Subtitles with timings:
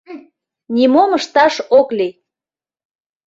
[0.75, 2.13] Нимом ышташ ок лий.